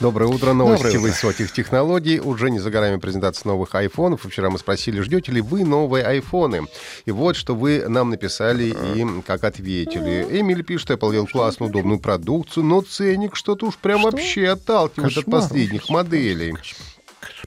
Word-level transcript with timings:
Доброе 0.00 0.26
утро. 0.26 0.52
Новости 0.52 0.82
Доброе 0.82 0.98
утро. 0.98 1.08
высоких 1.10 1.52
технологий. 1.52 2.18
Уже 2.20 2.50
не 2.50 2.58
за 2.58 2.70
горами 2.70 2.98
презентация 2.98 3.48
новых 3.50 3.74
айфонов. 3.74 4.24
И 4.24 4.28
Вчера 4.28 4.50
мы 4.50 4.58
спросили, 4.58 5.00
ждете 5.00 5.32
ли 5.32 5.40
вы 5.40 5.64
новые 5.64 6.04
айфоны. 6.04 6.66
И 7.06 7.10
вот 7.10 7.36
что 7.36 7.54
вы 7.54 7.84
нам 7.88 8.10
написали 8.10 8.74
и 8.96 9.22
как 9.22 9.44
ответили. 9.44 10.26
Эмиль 10.40 10.64
пишет, 10.64 10.90
Apple 10.90 11.12
делал 11.12 11.26
классную, 11.26 11.70
удобную 11.70 12.00
продукцию, 12.00 12.64
но 12.64 12.80
ценник 12.82 13.36
что-то 13.36 13.66
уж 13.66 13.76
прям 13.76 14.02
вообще 14.02 14.48
отталкивает 14.48 15.16
от 15.16 15.24
Кошмар. 15.24 15.40
последних 15.42 15.88
моделей. 15.88 16.50
М, 16.50 16.58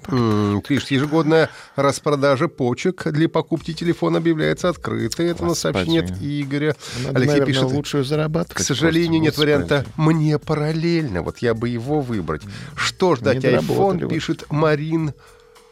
Пишет, 0.08 0.92
ежегодная 0.92 1.50
распродажа 1.76 2.48
почек 2.48 3.08
для 3.12 3.28
покупки 3.28 3.74
телефона 3.74 4.18
объявляется 4.20 4.70
открытой. 4.70 5.28
Это 5.28 5.44
на 5.44 5.50
Господи. 5.50 5.74
сообщение 5.74 6.02
от 6.02 6.12
Игоря. 6.22 6.76
Надо, 7.04 7.18
Алексей 7.18 7.28
наверное, 7.28 7.46
пишет, 7.46 7.64
лучшую 7.64 8.04
зарабатывать. 8.06 8.58
к 8.58 8.60
сожалению, 8.62 9.22
нет 9.22 9.38
варианта. 9.38 9.86
«мне 9.98 10.40
параллельно». 10.40 11.22
Вот 11.22 11.40
я 11.40 11.54
бы 11.54 11.70
его 11.70 12.02
выбрать. 12.02 12.42
Что 12.76 13.16
ждать 13.16 13.44
iPhone, 13.44 14.08
пишет 14.08 14.46
Марин, 14.50 15.14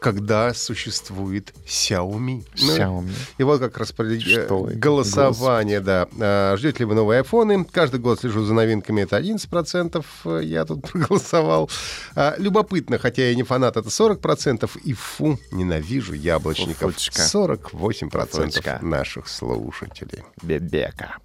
когда 0.05 0.53
существует 0.53 1.51
Xiaomi. 1.65 2.45
Ну, 2.61 2.77
Xiaomi. 2.77 3.11
И 3.39 3.43
вот 3.43 3.59
как 3.59 3.73
Что 3.87 4.03
э, 4.03 4.69
это? 4.69 4.77
голосование, 4.77 5.79
да. 5.79 6.07
А, 6.19 6.55
Ждете 6.57 6.79
ли 6.79 6.85
вы 6.85 6.93
новые 6.93 7.21
айфоны? 7.21 7.65
Каждый 7.65 7.99
год 7.99 8.19
слежу 8.19 8.45
за 8.45 8.53
новинками, 8.53 9.01
это 9.01 9.17
11%. 9.17 10.05
э, 10.25 10.41
Я 10.43 10.65
тут 10.65 10.83
проголосовал. 10.91 11.71
А, 12.15 12.35
Любопытно, 12.37 12.99
хотя 12.99 13.27
я 13.27 13.33
не 13.33 13.41
фанат, 13.41 13.77
это 13.77 13.89
40%. 13.89 14.69
И 14.83 14.93
фу, 14.93 15.39
ненавижу 15.51 16.13
яблочников. 16.13 16.93
Фуфучка. 16.93 17.23
48% 17.23 18.27
Фуфучка. 18.27 18.79
наших 18.83 19.27
слушателей. 19.27 20.23
Бебека. 20.43 21.15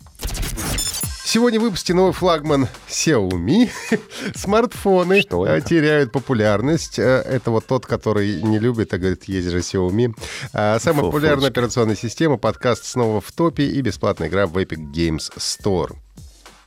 Сегодня 1.32 1.60
в 1.60 1.62
выпуске 1.62 1.94
новый 1.94 2.12
флагман 2.12 2.66
Xiaomi. 2.88 3.70
Смартфоны 4.34 5.20
Что 5.20 5.46
э, 5.46 5.58
это? 5.58 5.68
теряют 5.68 6.10
популярность. 6.10 6.98
Э, 6.98 7.22
Это 7.24 7.52
вот 7.52 7.66
тот, 7.66 7.86
который 7.86 8.42
не 8.42 8.58
любит, 8.58 8.92
а 8.94 8.98
говорит, 8.98 9.22
есть 9.28 9.48
же 9.48 9.58
Xiaomi. 9.58 10.12
А, 10.52 10.80
Самая 10.80 11.02
Фу, 11.02 11.06
популярная 11.06 11.36
фучка. 11.36 11.50
операционная 11.52 11.94
система, 11.94 12.36
подкаст 12.36 12.84
снова 12.84 13.20
в 13.20 13.30
топе 13.30 13.62
и 13.62 13.80
бесплатная 13.80 14.26
игра 14.26 14.48
в 14.48 14.58
Epic 14.58 14.92
Games 14.92 15.30
Store. 15.36 15.92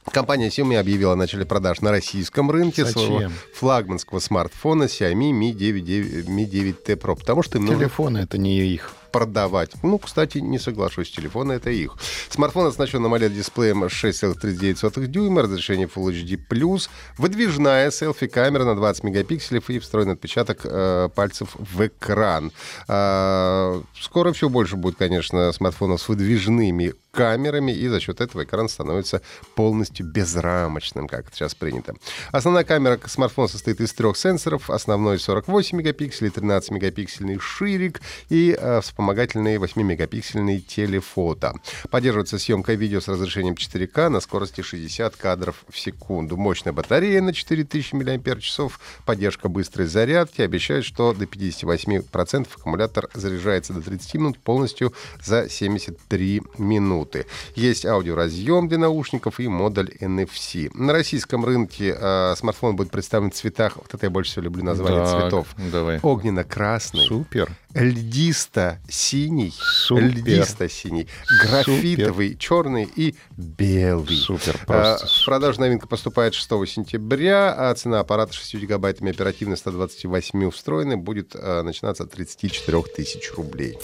Компания 0.09 0.47
Xiaomi 0.47 0.79
объявила 0.79 1.11
о 1.11 1.17
начале 1.17 1.45
продаж 1.45 1.81
на 1.81 1.91
российском 1.91 2.49
рынке 2.49 2.85
Зачем? 2.85 3.05
своего 3.05 3.31
флагманского 3.53 4.19
смартфона 4.19 4.83
Xiaomi 4.83 5.31
Mi 5.33 5.51
9, 5.51 6.25
Mi 6.29 6.49
9T 6.49 6.95
Pro, 6.95 7.17
потому 7.17 7.43
что 7.43 7.59
нужно 7.59 7.75
Телефоны 7.79 8.19
это 8.19 8.37
не 8.37 8.59
их. 8.61 8.93
Продавать. 9.13 9.71
Ну, 9.83 9.99
кстати, 9.99 10.39
не 10.39 10.59
соглашусь, 10.59 11.11
телефоны 11.11 11.53
это 11.53 11.69
их. 11.69 11.95
Смартфон 12.29 12.65
оснащен 12.65 13.05
AMOLED-дисплеем 13.05 13.85
6,39 13.85 15.05
дюйма, 15.05 15.43
разрешение 15.43 15.87
Full 15.87 16.11
HD+, 16.11 16.87
выдвижная 17.17 17.91
селфи-камера 17.91 18.65
на 18.65 18.75
20 18.75 19.03
мегапикселей 19.03 19.61
и 19.67 19.79
встроенный 19.79 20.15
отпечаток 20.15 20.61
э, 20.65 21.09
пальцев 21.15 21.55
в 21.55 21.85
экран. 21.85 22.51
А, 22.87 23.81
скоро 24.01 24.33
все 24.33 24.49
больше 24.49 24.75
будет, 24.75 24.97
конечно, 24.97 25.51
смартфонов 25.51 26.01
с 26.01 26.09
выдвижными 26.09 26.93
камерами, 27.13 27.71
и 27.71 27.87
за 27.87 27.99
счет 27.99 28.21
этого 28.21 28.43
экран 28.43 28.67
становится 28.67 29.21
полностью 29.55 30.05
безрамочным, 30.07 31.07
как 31.07 31.27
это 31.27 31.35
сейчас 31.35 31.53
принято. 31.53 31.93
Основная 32.31 32.63
камера 32.63 32.99
смартфона 33.05 33.47
состоит 33.47 33.79
из 33.79 33.93
трех 33.93 34.17
сенсоров. 34.17 34.69
Основной 34.71 35.19
48 35.19 35.77
мегапикселей, 35.77 36.31
13 36.31 36.71
мегапиксельный 36.71 37.37
ширик 37.37 38.01
и 38.29 38.57
э, 38.59 38.81
вспомогательный 39.03 39.57
8-мегапиксельный 39.57 40.61
телефото. 40.61 41.53
Поддерживается 41.89 42.39
съемка 42.39 42.73
видео 42.73 43.01
с 43.01 43.09
разрешением 43.09 43.55
4К 43.55 44.07
на 44.07 44.21
скорости 44.21 44.61
60 44.61 45.17
кадров 45.17 45.65
в 45.69 45.77
секунду. 45.77 46.37
Мощная 46.37 46.71
батарея 46.71 47.21
на 47.21 47.33
4000 47.33 47.95
мАч, 47.95 48.71
поддержка 49.05 49.49
быстрой 49.49 49.87
зарядки. 49.87 50.41
Обещают, 50.41 50.85
что 50.85 51.11
до 51.11 51.25
58% 51.25 52.47
аккумулятор 52.55 53.09
заряжается 53.13 53.73
до 53.73 53.81
30 53.81 54.13
минут 54.13 54.39
полностью 54.39 54.93
за 55.21 55.49
73 55.49 56.41
минуты. 56.57 57.25
Есть 57.55 57.85
аудиоразъем 57.85 58.69
для 58.69 58.77
наушников 58.77 59.41
и 59.41 59.49
модуль 59.49 59.89
NFC. 59.99 60.71
На 60.73 60.93
российском 60.93 61.43
рынке 61.43 61.93
э, 61.99 62.35
смартфон 62.37 62.77
будет 62.77 62.89
представлен 62.89 63.31
в 63.31 63.33
цветах, 63.33 63.75
вот 63.75 63.93
это 63.93 64.05
я 64.05 64.09
больше 64.09 64.31
всего 64.31 64.45
люблю 64.45 64.63
название 64.63 65.03
Так, 65.03 65.23
цветов. 65.23 65.47
Давай. 65.57 65.99
Огненно-красный, 66.01 67.05
Супер. 67.05 67.51
Льдисто-синий, 67.73 69.53
Супер. 69.55 70.03
льдисто-синий, 70.05 71.07
графитовый, 71.41 72.35
черный 72.37 72.87
и 72.95 73.15
белый. 73.37 74.15
Супер, 74.15 74.59
А, 74.63 74.65
просто 74.65 75.07
супер. 75.07 75.25
продажу 75.25 75.59
новинка 75.61 75.87
поступает 75.87 76.33
6 76.33 76.49
сентября, 76.67 77.53
а 77.53 77.73
цена 77.75 77.99
аппарата 77.99 78.33
6 78.33 78.55
гигабайтами 78.55 79.11
оперативной 79.11 79.57
128 79.57 80.51
встроенной 80.51 80.95
будет 80.97 81.35
а, 81.35 81.63
начинаться 81.63 82.03
от 82.03 82.11
34 82.11 82.83
тысяч 82.95 83.31
рублей. 83.35 83.77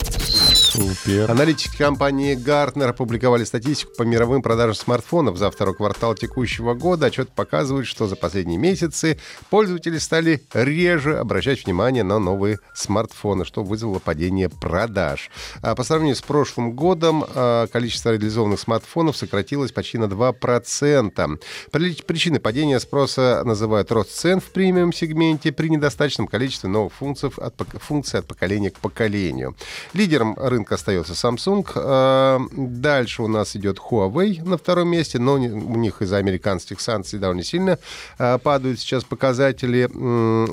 Супер. 0.79 1.29
Аналитики 1.29 1.75
компании 1.77 2.37
Gartner 2.37 2.85
опубликовали 2.89 3.43
статистику 3.43 3.91
по 3.97 4.03
мировым 4.03 4.41
продажам 4.41 4.75
смартфонов 4.75 5.37
за 5.37 5.51
второй 5.51 5.75
квартал 5.75 6.15
текущего 6.15 6.73
года. 6.73 7.07
Отчет 7.07 7.29
показывает, 7.31 7.85
что 7.85 8.07
за 8.07 8.15
последние 8.15 8.57
месяцы 8.57 9.19
пользователи 9.49 9.97
стали 9.97 10.41
реже 10.53 11.17
обращать 11.17 11.65
внимание 11.65 12.03
на 12.03 12.19
новые 12.19 12.59
смартфоны, 12.73 13.43
что 13.43 13.63
вызвало 13.63 13.99
падение 13.99 14.49
продаж. 14.49 15.29
А 15.61 15.75
по 15.75 15.83
сравнению 15.83 16.15
с 16.15 16.21
прошлым 16.21 16.71
годом 16.71 17.25
а, 17.35 17.67
количество 17.67 18.11
реализованных 18.11 18.59
смартфонов 18.59 19.17
сократилось 19.17 19.71
почти 19.73 19.97
на 19.97 20.05
2%. 20.05 21.39
При- 21.71 21.89
Причиной 22.03 22.39
падения 22.39 22.79
спроса 22.79 23.41
называют 23.43 23.91
рост 23.91 24.11
цен 24.11 24.39
в 24.39 24.45
премиум-сегменте 24.51 25.51
при 25.51 25.67
недостаточном 25.69 26.27
количестве 26.27 26.69
новых 26.69 26.93
функций 26.93 27.29
от, 27.35 27.55
функций 27.81 28.19
от 28.19 28.27
поколения 28.27 28.71
к 28.71 28.79
поколению. 28.79 29.55
Лидером 29.93 30.35
рынка 30.37 30.68
остается 30.71 31.13
Samsung. 31.13 31.67
А, 31.75 32.39
Дальше 32.51 33.23
у 33.23 33.27
нас 33.27 33.55
идет 33.55 33.77
Huawei 33.79 34.43
на 34.43 34.57
втором 34.57 34.89
месте, 34.89 35.19
но 35.19 35.33
у 35.33 35.37
них 35.37 36.01
из-за 36.01 36.17
американских 36.17 36.81
санкций 36.81 37.19
довольно 37.19 37.43
сильно 37.43 37.79
а, 38.17 38.37
падают 38.37 38.79
сейчас 38.79 39.03
показатели. 39.03 39.89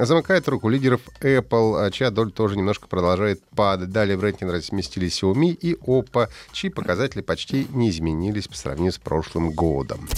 Замыкает 0.05 0.49
руку 0.49 0.69
лидеров 0.69 1.01
Apple, 1.21 1.87
а, 1.87 1.91
чья 1.91 2.11
доля 2.11 2.31
тоже 2.31 2.57
немножко 2.57 2.89
продолжает 2.89 3.41
падать. 3.55 3.91
Далее 3.91 4.17
в 4.17 4.23
рейтинг 4.23 4.53
разместились 4.53 5.23
Xiaomi 5.23 5.53
и 5.53 5.75
Oppo, 5.75 6.29
чьи 6.53 6.71
показатели 6.71 7.23
почти 7.23 7.67
не 7.71 7.91
изменились 7.91 8.49
по 8.49 8.57
сравнению 8.57 8.93
с 8.93 8.99
прошлым 8.99 9.51
годом. 9.51 10.09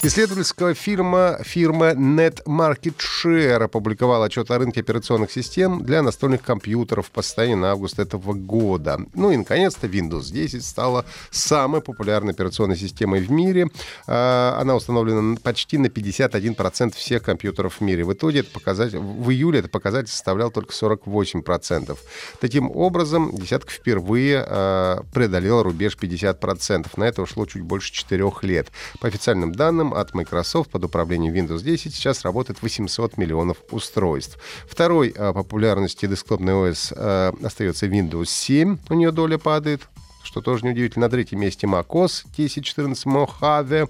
Исследовательская 0.00 0.74
фирма, 0.74 1.40
фирма 1.42 1.90
Net 1.90 2.44
Market 2.44 2.94
Share 2.98 3.64
опубликовала 3.64 4.26
отчет 4.26 4.48
о 4.52 4.58
рынке 4.58 4.78
операционных 4.80 5.32
систем 5.32 5.82
для 5.82 6.02
настольных 6.02 6.40
компьютеров 6.42 7.10
по 7.10 7.20
состоянию 7.20 7.58
на 7.58 7.72
август 7.72 7.98
этого 7.98 8.32
года. 8.32 9.00
Ну 9.14 9.32
и, 9.32 9.36
наконец-то, 9.36 9.88
Windows 9.88 10.30
10 10.32 10.64
стала 10.64 11.04
самой 11.32 11.80
популярной 11.80 12.32
операционной 12.32 12.76
системой 12.76 13.20
в 13.20 13.32
мире. 13.32 13.70
А, 14.06 14.56
Она 14.60 14.76
установлена 14.76 15.20
на- 15.20 15.36
почти 15.36 15.78
на 15.78 15.88
51% 15.88 16.94
всех 16.94 17.24
компьютеров 17.24 17.78
в 17.78 17.80
мире. 17.80 18.04
В 18.04 18.12
итоге 18.12 18.40
это 18.40 18.52
показатель, 18.52 18.98
в 19.00 19.28
июле 19.30 19.58
этот 19.58 19.72
показатель 19.72 20.10
составлял 20.12 20.52
только 20.52 20.72
48%. 20.74 21.98
Таким 22.40 22.70
образом, 22.70 23.34
десятка 23.34 23.72
впервые 23.72 24.44
а, 24.46 25.02
преодолела 25.12 25.64
рубеж 25.64 25.96
50%. 26.00 26.86
На 26.96 27.02
это 27.02 27.20
ушло 27.20 27.46
чуть 27.46 27.62
больше 27.62 27.92
4 27.92 28.32
лет. 28.42 28.68
По 29.00 29.08
официальным 29.08 29.50
данным 29.52 29.87
от 29.94 30.14
Microsoft 30.14 30.70
под 30.70 30.84
управлением 30.84 31.34
Windows 31.34 31.62
10 31.62 31.94
сейчас 31.94 32.24
работает 32.24 32.62
800 32.62 33.16
миллионов 33.16 33.58
устройств. 33.70 34.38
Второй 34.66 35.14
а, 35.16 35.32
популярности 35.32 36.06
десктопный 36.06 36.52
OS 36.52 36.92
а, 36.96 37.32
остается 37.42 37.86
Windows 37.86 38.26
7. 38.26 38.78
У 38.88 38.94
нее 38.94 39.12
доля 39.12 39.38
падает 39.38 39.88
что 40.28 40.42
тоже 40.42 40.66
неудивительно. 40.66 41.06
На 41.06 41.10
третьем 41.10 41.40
месте 41.40 41.66
macOS 41.66 42.24
1014 42.32 43.06
Mojave. 43.06 43.88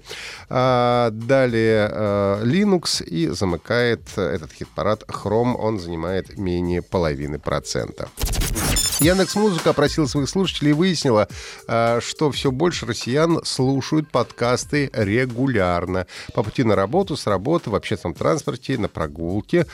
А, 0.49 1.09
далее 1.11 1.89
а, 1.91 2.43
Linux 2.43 3.03
и 3.03 3.27
замыкает 3.27 4.01
э, 4.15 4.21
этот 4.21 4.53
хит-парад 4.53 5.03
Chrome. 5.03 5.55
Он 5.55 5.79
занимает 5.79 6.37
менее 6.37 6.81
половины 6.81 7.39
процента. 7.39 8.07
Яндекс 8.99 9.35
Музыка 9.35 9.69
опросила 9.69 10.07
своих 10.07 10.27
слушателей 10.27 10.71
и 10.71 10.73
выяснила, 10.73 11.29
а, 11.67 12.01
что 12.01 12.31
все 12.31 12.51
больше 12.51 12.85
россиян 12.85 13.39
слушают 13.45 14.09
подкасты 14.09 14.89
регулярно. 14.93 16.05
По 16.33 16.43
пути 16.43 16.63
на 16.63 16.75
работу, 16.75 17.15
с 17.15 17.25
работы, 17.25 17.69
в 17.69 17.75
общественном 17.75 18.13
транспорте, 18.13 18.77
на 18.77 18.89
прогулке. 18.89 19.65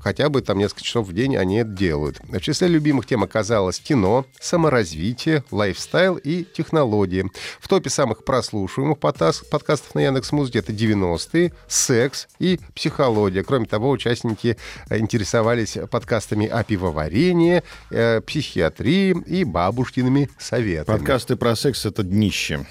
Хотя 0.00 0.28
бы 0.28 0.42
там 0.42 0.58
несколько 0.58 0.82
часов 0.82 1.08
в 1.08 1.12
день 1.12 1.36
они 1.36 1.58
это 1.58 1.70
делают. 1.70 2.20
В 2.28 2.40
числе 2.40 2.68
любимых 2.68 3.06
тем 3.06 3.22
оказалось 3.22 3.80
кино, 3.80 4.26
саморазвитие, 4.40 5.44
лайфстайл 5.50 6.16
и 6.16 6.44
технологии. 6.44 7.30
В 7.60 7.68
топе 7.68 7.90
самых 7.90 8.24
прослушиваемых 8.24 8.98
подкастов 8.98 9.94
на 9.94 10.00
Яндекс.Музыке 10.00 10.60
это 10.60 10.72
90-е, 10.72 11.52
секс 11.68 12.28
и 12.38 12.60
психология. 12.74 13.42
Кроме 13.42 13.66
того, 13.66 13.90
участники 13.90 14.56
интересовались 14.90 15.78
подкастами 15.90 16.46
о 16.46 16.64
пивоварении, 16.64 17.62
э, 17.90 18.20
психиатрии 18.20 19.16
и 19.26 19.44
бабушкиными 19.44 20.30
советами. 20.38 20.96
Подкасты 20.96 21.36
про 21.36 21.56
секс— 21.56 21.84
это 21.86 22.02
днище. 22.02 22.66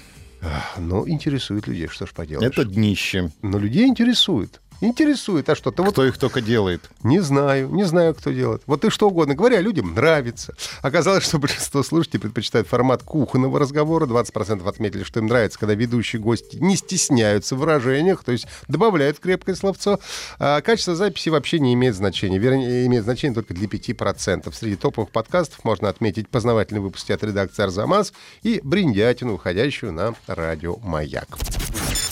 Ну, 0.76 1.08
интересует 1.08 1.66
людей, 1.66 1.88
что 1.88 2.06
ж 2.06 2.12
поделаешь. 2.12 2.50
Это 2.50 2.64
днище. 2.64 3.30
Но 3.42 3.58
людей 3.58 3.86
интересует. 3.86 4.60
Интересует, 4.80 5.48
а 5.48 5.54
что? 5.54 5.70
Ты 5.70 5.82
кто 5.82 6.02
вот... 6.02 6.08
их 6.08 6.18
только 6.18 6.40
делает? 6.40 6.90
Не 7.02 7.20
знаю, 7.20 7.68
не 7.70 7.84
знаю, 7.84 8.14
кто 8.14 8.30
делает. 8.30 8.62
Вот 8.66 8.82
ты 8.82 8.90
что 8.90 9.08
угодно 9.08 9.34
говоря, 9.34 9.60
людям 9.60 9.94
нравится. 9.94 10.54
Оказалось, 10.82 11.24
что 11.24 11.38
большинство 11.38 11.82
слушателей 11.82 12.20
предпочитают 12.20 12.68
формат 12.68 13.02
кухонного 13.02 13.58
разговора. 13.58 14.06
20% 14.06 14.68
отметили, 14.68 15.02
что 15.02 15.20
им 15.20 15.26
нравится, 15.26 15.58
когда 15.58 15.74
ведущие 15.74 16.20
гости 16.20 16.56
не 16.56 16.76
стесняются 16.76 17.56
в 17.56 17.60
выражениях, 17.60 18.22
то 18.24 18.32
есть 18.32 18.46
добавляют 18.68 19.18
крепкое 19.18 19.54
словцо. 19.54 19.98
А 20.38 20.60
качество 20.60 20.94
записи 20.94 21.30
вообще 21.30 21.58
не 21.58 21.74
имеет 21.74 21.94
значения. 21.94 22.38
Вернее, 22.38 22.86
имеет 22.86 23.04
значение 23.04 23.34
только 23.34 23.54
для 23.54 23.66
5%. 23.66 24.52
Среди 24.52 24.76
топовых 24.76 25.10
подкастов 25.10 25.64
можно 25.64 25.88
отметить 25.88 26.28
познавательные 26.28 26.82
выпуски 26.82 27.12
от 27.12 27.22
редакции 27.24 27.62
«Арзамас» 27.62 28.12
и 28.42 28.60
бриндятину, 28.62 29.34
уходящую 29.34 29.92
на 29.92 30.14
радио 30.26 30.76
«Маяк». 30.82 31.38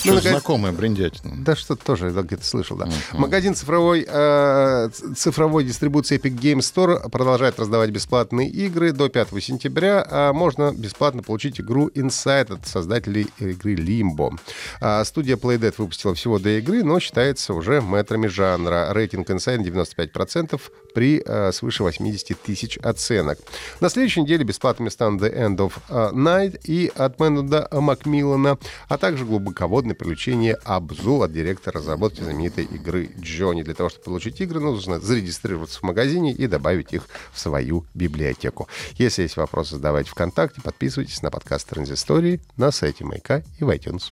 Что 0.05 0.13
ну, 0.13 0.21
знакомая 0.21 0.71
бриндятина. 0.71 1.43
Да 1.43 1.55
что-то 1.55 1.83
тоже 1.83 2.11
где-то 2.11 2.45
слышал, 2.55 2.77
да. 2.77 2.85
Uh-huh. 2.85 3.19
Магазин 3.19 3.53
цифровой, 3.53 4.05
э, 4.07 4.89
цифровой 5.15 5.65
дистрибуции 5.65 6.17
Epic 6.17 6.35
Game 6.35 6.59
Store 6.59 7.09
продолжает 7.09 7.59
раздавать 7.59 7.89
бесплатные 7.89 8.49
игры 8.49 8.93
до 8.93 9.09
5 9.09 9.41
сентября. 9.41 10.05
А 10.09 10.33
можно 10.33 10.71
бесплатно 10.71 11.21
получить 11.21 11.59
игру 11.59 11.89
Inside 11.89 12.53
от 12.53 12.67
создателей 12.67 13.27
игры 13.39 13.75
Limbo. 13.75 14.31
А 14.79 15.03
студия 15.03 15.35
Playdead 15.35 15.75
выпустила 15.77 16.13
всего 16.15 16.39
две 16.39 16.59
игры, 16.59 16.83
но 16.83 16.99
считается 16.99 17.53
уже 17.53 17.81
мэтрами 17.81 18.27
жанра. 18.27 18.93
Рейтинг 18.93 19.29
Inside 19.29 19.63
95% 19.63 20.61
при 20.93 21.21
э, 21.25 21.51
свыше 21.51 21.83
80 21.83 22.41
тысяч 22.41 22.77
оценок. 22.77 23.37
На 23.81 23.89
следующей 23.89 24.21
неделе 24.21 24.45
бесплатными 24.45 24.89
станут 24.89 25.21
The 25.21 25.35
End 25.35 25.57
of 25.57 25.73
э, 25.89 26.11
Night 26.13 26.61
и 26.63 26.89
от 26.95 27.19
Мэнуда 27.19 27.67
Макмиллана, 27.71 28.57
а 28.87 28.97
также 28.97 29.25
глубоководный 29.25 29.93
приключение 29.93 30.57
Абзул 30.63 31.23
от 31.23 31.33
директора 31.33 31.79
разработки 31.79 32.21
знаменитой 32.45 32.65
игры 32.65 33.09
Джонни. 33.19 33.63
Для 33.63 33.73
того, 33.73 33.89
чтобы 33.89 34.05
получить 34.05 34.41
игры, 34.41 34.59
нужно 34.59 34.99
зарегистрироваться 34.99 35.79
в 35.79 35.83
магазине 35.83 36.31
и 36.33 36.47
добавить 36.47 36.93
их 36.93 37.07
в 37.33 37.39
свою 37.39 37.85
библиотеку. 37.93 38.67
Если 38.97 39.23
есть 39.23 39.37
вопросы, 39.37 39.75
задавайте 39.75 40.09
ВКонтакте, 40.11 40.61
подписывайтесь 40.61 41.21
на 41.21 41.31
подкаст 41.31 41.69
Транзистории 41.69 42.41
на 42.57 42.71
сайте 42.71 43.05
Маяка 43.05 43.43
и 43.59 43.63
в 43.63 43.69
iTunes. 43.69 44.09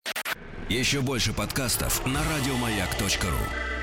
Еще 0.69 1.01
больше 1.01 1.33
подкастов 1.33 2.05
на 2.07 2.21
радиомаяк.ру 2.21 3.78